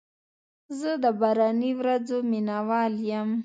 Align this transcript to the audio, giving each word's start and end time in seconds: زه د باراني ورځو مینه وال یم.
زه 0.79 0.91
د 1.03 1.05
باراني 1.19 1.71
ورځو 1.79 2.17
مینه 2.29 2.57
وال 2.67 2.93
یم. 3.11 3.29